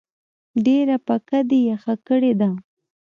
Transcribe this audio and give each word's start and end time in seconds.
ډیره 0.65 0.95
پکه 1.07 1.39
دي 1.49 1.61
پخه 1.69 1.93
کړی 2.07 2.33
ده 2.41 2.49